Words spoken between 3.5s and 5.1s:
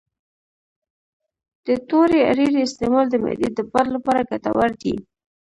د باد لپاره ګټور دی